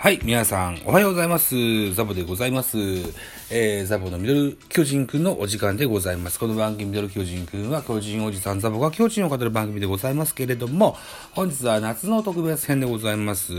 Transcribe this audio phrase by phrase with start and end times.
[0.00, 1.92] はい、皆さん、おはようございます。
[1.92, 2.78] ザボでございます。
[3.50, 6.38] えー、ザボのミドル巨人くんのお時間でございます。
[6.38, 10.98] この番組ミドル巨人くんは、巨人おじさんザボが巨人を語る番組でございますけれども、
[11.32, 13.54] 本日は夏の特別編でございます。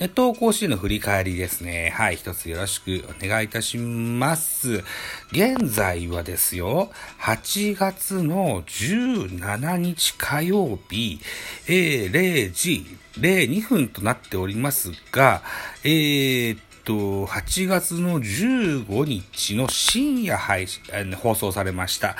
[0.00, 1.92] ネット甲子園の振り返りですね。
[1.94, 4.82] はい、一つよろしくお願いいたします。
[5.30, 6.90] 現在はですよ、
[7.20, 11.20] 8月の17日火曜日、
[11.66, 12.86] えー、0時
[13.18, 15.42] 02分となっておりますが、
[15.82, 20.82] えー、っと、8月の15日の深夜配信、
[21.16, 22.16] 放送されました、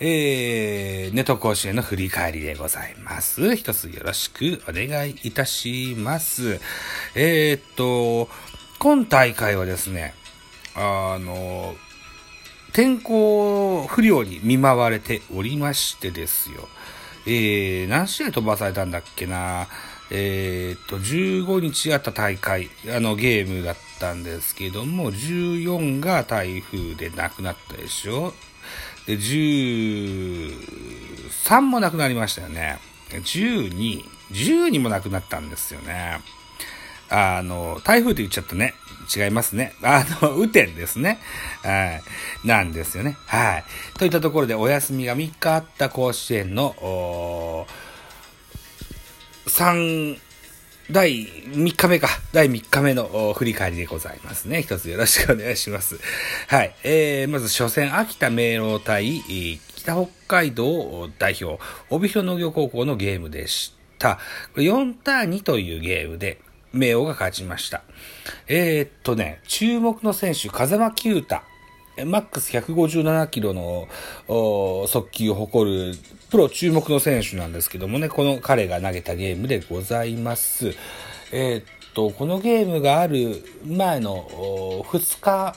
[0.00, 3.56] えー、ネット甲子園の振り返りでございます。
[3.56, 6.60] 一つよろしくお願いいたします。
[7.14, 8.28] えー、っと、
[8.78, 10.14] 今大会はですね、
[10.76, 11.74] あの、
[12.72, 16.68] 天候不良に見舞われておりましてですよ。
[17.26, 19.66] えー、何試合飛ばされたんだっけな
[20.10, 28.32] えー、っと、15日あった大会、あのゲームだったんですけども、14が台風でなくなったでしょ？
[29.06, 32.78] で、13もなくなりましたよね。
[33.10, 36.20] 12、12もなくなったんですよね。
[37.10, 38.72] あの、台風って言っちゃったね。
[39.14, 39.74] 違いますね。
[39.82, 41.18] あの、雨天ですね。
[41.62, 42.00] は
[42.44, 42.46] い。
[42.46, 43.18] なんですよね。
[43.26, 43.64] はい。
[43.98, 47.66] といったところで、お休みが3日あった甲子園の、
[49.46, 50.18] 3、
[50.90, 52.08] 第3日目か。
[52.32, 54.60] 第3日目の振り返りでございますね。
[54.60, 55.98] 一つよろしくお願いします。
[56.48, 56.74] はい。
[56.84, 59.22] えー、まず初戦、秋田明朗対
[59.76, 64.18] 北北海道代表、帯広農業高校のゲームでした。
[64.56, 66.38] 4対2というゲームで、
[66.74, 67.82] 明王が勝ちました。
[68.46, 71.40] えー、っとね、注目の選手、風間九太。
[72.04, 73.88] マックス157キロの
[74.88, 75.94] 速球を誇る
[76.30, 80.74] プロ注目の選手なんですけどもね、この彼が投げたゲームでございます。
[81.32, 84.26] えー、っと、このゲームがある前の
[84.88, 85.54] 2日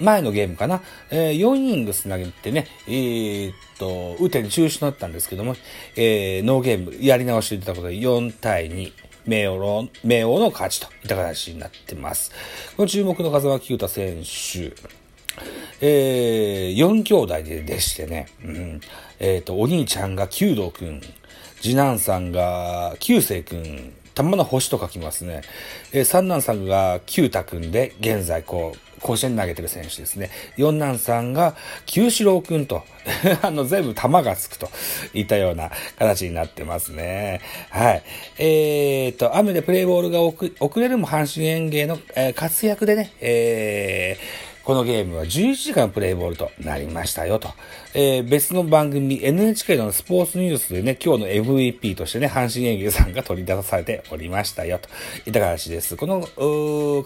[0.00, 5.56] 前のゲームかな、えー、4イニングス投げてね、えー、っと、打てに中止となったんですけども、
[5.96, 8.92] えー、ノーゲームやり直していたことで4対2、
[9.26, 12.30] 名王名王の勝ちといった形になってます。
[12.76, 14.72] この注目の風間清太選手、
[15.80, 18.80] えー、4兄弟でしてね、うん、
[19.18, 21.00] えっ、ー、と、お兄ちゃんが弓道くん、
[21.60, 25.42] 次男さんが九星くん、玉の星と書きますね。
[25.92, 30.30] えー、三男さんが九太くんで、現在こう、甲子園投げてる選手ですね。
[30.56, 31.54] 四男さんが
[31.84, 32.82] 九四郎くんと、
[33.42, 34.70] あの、全部玉がつくと
[35.12, 37.40] いったような形になってますね。
[37.70, 38.02] はい。
[38.38, 47.50] えー、っと、雨でプレイボールが遅れるも阪神園芸の、えー、活躍でね、えー、このゲームは11時間プレイボールとなりましたよと。
[47.94, 54.88] えー、別の番組 NHK のスポーツニュースでね、今日の MVP としてね、阪神園芸さんが取り出されておりましたよと
[55.24, 55.94] いった形です。
[55.96, 56.18] この、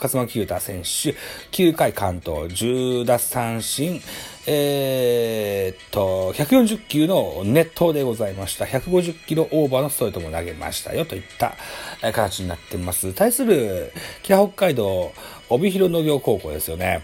[0.00, 1.15] 勝間清太選手、
[1.53, 4.00] 9回関東、10奪三振、
[4.47, 8.65] えー、っと、140球の熱投でございました。
[8.65, 11.56] 150キロオーバーのストレートも投げましたよといった
[12.00, 13.12] 形になっています。
[13.12, 13.92] 対する、
[14.22, 15.12] 北北海道、
[15.50, 17.03] 帯広農業高校ですよね。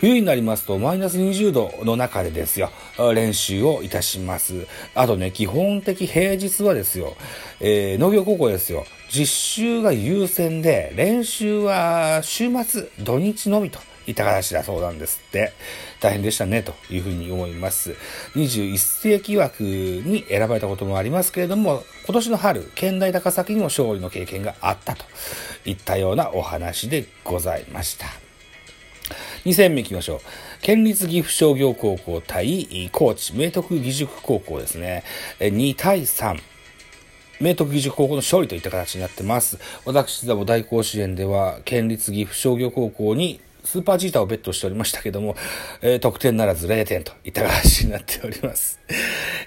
[0.00, 2.70] 冬になりますとマイナス20度の中でですよ、
[3.14, 4.66] 練習をいたします。
[4.94, 7.16] あとね、基本的平日はですよ、
[7.60, 13.78] えー、農業高校ですよ、実習が優先で、練習は週末、土日のみと。
[14.06, 15.52] いった形だそうなんですって。
[16.00, 17.96] 大変でしたね、というふうに思います。
[18.34, 25.04] 21世紀枠に選ばれたこともありますけれども、今年の春、県大高崎にも勝利の経験があったと
[25.64, 28.23] いったようなお話でございました。
[29.44, 30.20] 2戦目いきましょう。
[30.62, 35.04] 県立岐阜商業高校対高知明徳義塾高校ですね。
[35.38, 36.40] 2対3。
[37.42, 39.58] 明徳義塾高校の勝利といった形になってます。
[39.84, 45.36] 私ども大甲子園では、県立岐阜商業高校にスーパージータをベットしておりましたけども、
[45.80, 48.78] えー、得点ならず0点といった形になっております。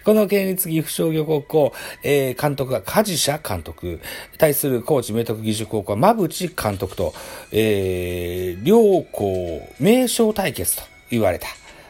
[0.04, 4.00] この県立岐阜商業高校、えー、監督が梶社監督、
[4.38, 7.14] 対する高知明徳義塾高校は馬淵監督と、
[7.52, 11.48] えー、両校名称対決と言われた、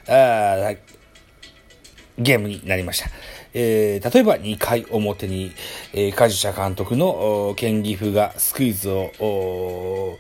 [0.10, 0.74] あ
[2.18, 3.10] ゲームになりました。
[3.54, 5.52] えー、例えば2回表に、
[5.94, 10.18] えー、梶社監督の県岐阜がスクイズを、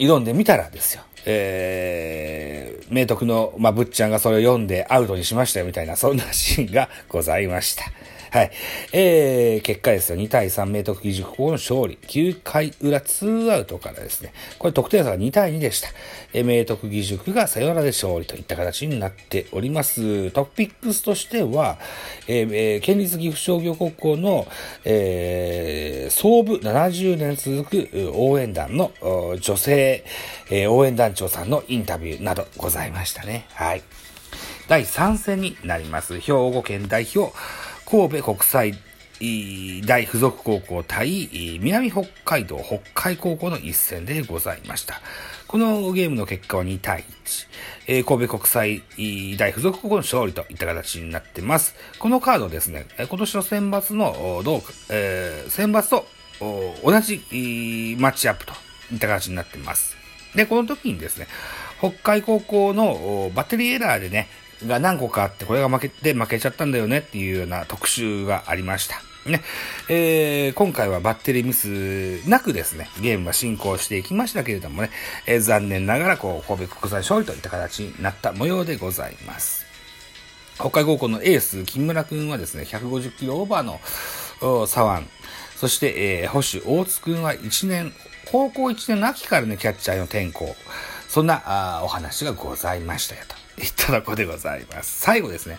[0.00, 1.02] 挑んでみたらですよ。
[1.26, 7.84] えー、明徳の、まあ、ぶっちゃんがそれを読んでアウトにしましたよみたいな、そんなシーンがございました。
[8.30, 8.50] はい。
[8.92, 10.18] えー、結果ですよ。
[10.18, 11.98] 2対3明徳義塾高の勝利。
[12.02, 14.32] 9回裏2アウトからですね。
[14.58, 15.88] これ得点差が2対2でした。
[16.32, 20.30] えー、明徳義塾がサヨナラで勝利といった形になっております。
[20.30, 21.78] トピックスとしては、
[22.28, 24.46] えー、えー、県立岐阜商業高校の、
[24.84, 28.92] えー、総部70年続く応援団の
[29.40, 30.04] 女性、
[30.50, 33.46] えー、応援団長さんのインタビューなどございましたね。
[33.54, 33.82] はい。
[34.68, 36.20] 第3戦になります。
[36.20, 37.34] 兵庫県代表、
[37.90, 38.72] 神戸国際
[39.84, 45.00] 大附属高校対南北海道北海高校の一戦でございました。
[45.48, 47.48] このゲームの結果は2対1。
[47.88, 48.82] え、神戸国際
[49.36, 51.74] 大附属高校の勝利といった形になってます。
[51.98, 56.06] このカードですね、今年の選抜の、どうか、えー、選抜と
[56.84, 58.52] 同じマッチアップと
[58.92, 59.96] いった形になってます。
[60.36, 61.26] で、この時にですね、
[61.80, 64.28] 北海高校のバッテリーエラーでね、
[64.66, 69.02] が何個かあって、これが負けて負けちゃったんだよねっていうような特集がありました。
[69.26, 69.42] ね、
[69.88, 74.90] えー、今回はバッテリーミスなくですね、ゲームが進行していきましたけれどもね、
[75.26, 79.66] えー、残念ながら、こう、神戸国際勝利といった形になった模様でございます。
[80.54, 83.80] 北海高校のエース、木村くんはですね、150キロオーバーの
[84.66, 85.06] 左腕、
[85.56, 87.92] そして、えー、保守大津くんは1年、
[88.30, 90.56] 高校1年の秋からね、キャッチャーの転校、
[91.10, 93.34] そんなお話がございましたよと。
[93.60, 95.00] いったとこでございます。
[95.00, 95.58] 最後ですね。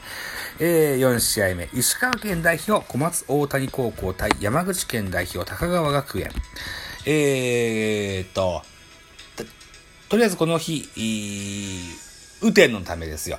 [0.59, 1.68] えー、4試合目。
[1.74, 6.31] 石川県代表、小松大谷高校対山口県代表、高川学園。
[7.06, 8.62] えーと、
[10.07, 10.88] とりあえずこの日、
[12.42, 13.38] 雨天のためですよ。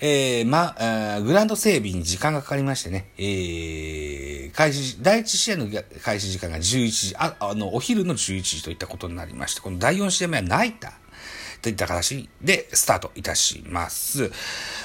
[0.00, 5.66] えー、ま、あグランド整備に時間がかかりましてね、えー、開始、第1試合の
[6.02, 11.04] 開始時間が11時、あ、あの、お昼の11時といったことになりまして、この第4試合目はナイター。
[11.64, 14.30] といった形でスタートいたします。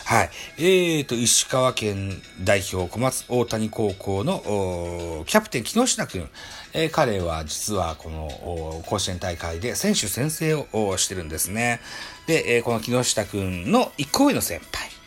[0.06, 0.30] はい。
[0.58, 6.30] えーと、石川県代表小松大谷高校のキャプテン木下くん。
[6.72, 11.82] えー、彼は実はこの甲子園大会で選手宣誓をしてるんですね。
[12.28, 14.99] で、えー、この木下くんの一個上の先輩。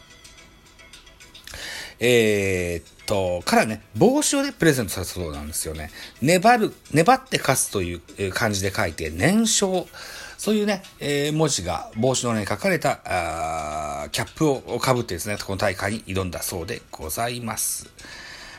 [2.04, 5.90] えー、っと、からね、帽子をね、プレゼントされたそうなんですよね。
[6.20, 9.86] 粘る、粘って勝つという感じで書いて、年少。
[10.36, 17.88] そういうね、えー、文字が帽子の上に書かれた、あキャップをかぶってですね、この大会に挑んだそうでございます。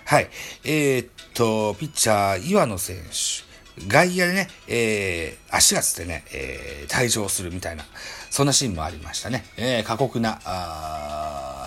[0.06, 0.30] はい。
[0.64, 3.44] えー、っと、ピッチャー、岩野選手。
[3.88, 7.84] 外野でね、えー、足がつってね、えー、退場するみたいな、
[8.30, 9.44] そんなシーンもありましたね。
[9.58, 11.63] えー、過酷な、あ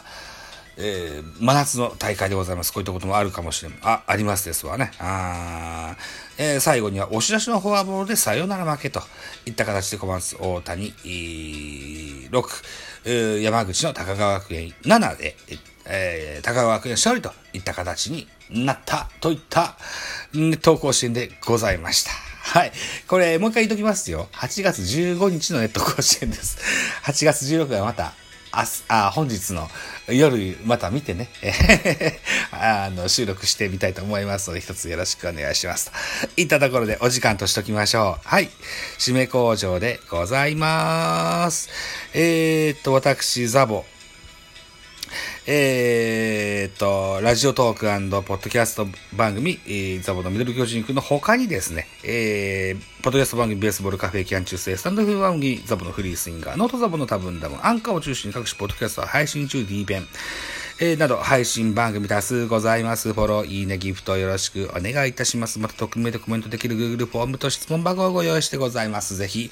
[0.79, 2.73] えー、真夏の大会でございます。
[2.73, 3.75] こういったこともあるかもしれん。
[3.83, 4.93] あ、ありますですわね。
[4.99, 5.97] あ
[6.39, 9.01] えー、最後には押し出しのフォアボールでサヨナラ負けと
[9.47, 12.31] いった形で小松大谷、6、
[13.07, 15.37] えー、山口の高川学園7で、
[15.87, 19.77] えー、高川学園勝利といった形になったといった
[20.61, 22.11] 投稿シーンでございました。
[22.11, 22.73] はい。
[23.09, 24.29] これ、もう一回言っときますよ。
[24.33, 26.59] 8月15日のネット甲子園です。
[27.03, 28.13] 8月16日はまた
[28.53, 29.69] ああ本日の
[30.09, 31.29] 夜また見てね、
[32.53, 35.91] あの収録してみたいと思いますので、一つよろしくお願いします。
[35.91, 38.29] といったところでお時間としときましょう。
[38.29, 38.51] はい。
[38.99, 41.69] 締め工場でございます。
[42.15, 43.85] えー、っと、私、ザボ、
[45.47, 47.87] えー、っと、ラジオトーク
[48.25, 49.59] ポッドキャスト番組、
[50.03, 60.07] ザボのミドル巨人くんの他にですね、えー、ポッドキャスト番組ベースボールカフェキャン中世、スタンドエフエム番組ザボのフリースインガー、ノートザボの多分ダム、アンカーを中心に各種ポッドキャストは配信中 D 弁、
[60.79, 63.15] えー、など配信番組多数ございます。
[63.15, 65.59] フォロー、いいね、ギフトよろしくお願いいたします。
[65.59, 69.17] また匿名でコメントできる Google フォームと質問箱をご用意してございます。
[69.17, 69.51] ぜひ、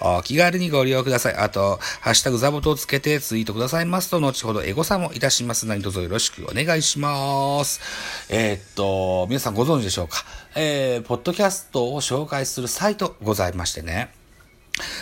[0.00, 1.34] お気軽にご利用ください。
[1.34, 7.80] あと、ハッシュタグザボトをつけてツイートくださいますと、後ほどエゴサもいたします何卒よろしくお願いします。
[8.28, 10.26] えー、っと、皆さんご存知でしょうか？
[10.56, 14.12] えー、ポッドキャストを紹介するサイトございましてね。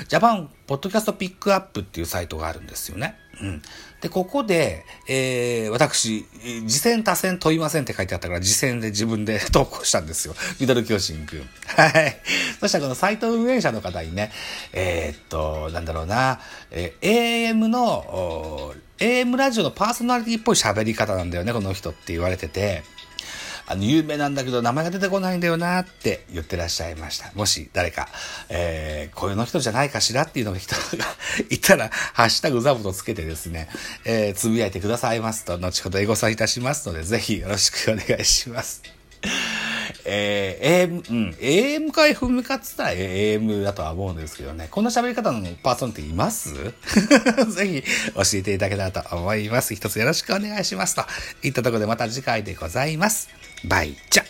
[0.08, 3.16] ジャパンポッドキャストピックアップっていうサイトがあるんですよね。
[3.40, 3.62] うん。
[4.00, 6.24] で、ここで、えー、私、
[6.66, 10.34] 次戦多戦問いませんって書いてあったから、次戦で自分で投稿したんですよ。
[10.60, 11.48] ミドル巨人くん。
[11.66, 12.20] はい。
[12.60, 14.30] そしたらこのサイト運営者の方にね、
[14.72, 16.40] えー、っと、なんだろうな、
[16.70, 22.84] えー、AM の、AM ラジオのパーソナリティっぽい喋り方なんだよね、この人って言われてて。
[23.66, 27.32] あの、有名なんだけど名前が出てこないんだよなって言ってらっしゃいました。
[27.34, 28.08] もし誰か、
[28.48, 30.80] えー、こういうの人じゃないかしらっていうのが人が
[31.50, 33.68] いたら、ハッシュタグザボとつけてですね、
[34.04, 38.82] えー、つぶやいてくださいますと、後ほどエゴサいたしますので、ぜひよろしくお願いします。
[40.04, 44.68] えー、AM、うん、AM か FM かっつったら AM だとは思うんですけどね。
[44.70, 46.52] こんな喋り方のパーソンっています？
[47.54, 47.82] ぜひ
[48.14, 49.74] 教えていただけたらと思います。
[49.74, 50.94] 一つよろしくお願いします。
[50.96, 51.04] と
[51.42, 53.28] いったところでまた次回でございます。
[53.64, 54.24] バイチャ